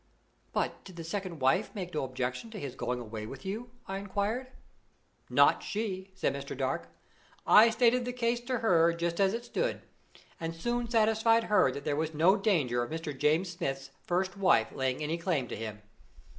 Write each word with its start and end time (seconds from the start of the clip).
"But 0.51 0.83
did 0.83 0.95
the 0.95 1.03
second 1.03 1.41
wife 1.41 1.75
make 1.75 1.93
no 1.93 2.03
objection 2.03 2.49
to 2.49 2.59
his 2.59 2.73
going 2.73 2.99
away 2.99 3.27
with 3.27 3.45
you?" 3.45 3.69
I 3.87 3.99
inquired. 3.99 4.47
"Not 5.29 5.61
she," 5.61 6.09
said 6.15 6.33
Mr. 6.33 6.57
Dark. 6.57 6.87
"I 7.45 7.69
stated 7.69 8.03
the 8.05 8.11
case 8.11 8.39
to 8.39 8.57
her 8.65 8.93
just 8.93 9.19
as 9.21 9.35
it 9.35 9.45
stood, 9.45 9.83
and 10.39 10.55
soon 10.55 10.89
satisfied 10.89 11.43
her 11.43 11.71
that 11.71 11.85
there 11.85 11.95
was 11.95 12.15
no 12.15 12.35
danger 12.35 12.81
of 12.81 12.89
Mr. 12.89 13.15
James 13.15 13.51
Smith's 13.51 13.91
first 14.01 14.35
wife 14.35 14.71
laying 14.71 15.03
any 15.03 15.19
claim 15.19 15.47
to 15.49 15.55
him. 15.55 15.83